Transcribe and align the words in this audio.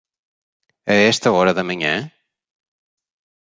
A 0.93 0.95
esta 1.11 1.27
hora 1.35 1.53
da 1.57 1.67
manhã? 1.69 1.95